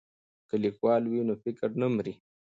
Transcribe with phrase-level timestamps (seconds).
[0.49, 2.13] که لیکوال وي نو فکر نه مري.